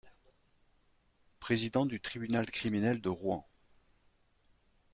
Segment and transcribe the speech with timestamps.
[1.39, 3.45] Président du tribunal criminel de Rouen.